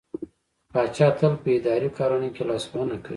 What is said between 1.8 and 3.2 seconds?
کارونو کې لاسوهنه کوي.